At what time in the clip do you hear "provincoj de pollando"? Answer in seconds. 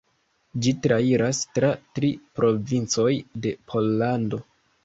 2.39-4.43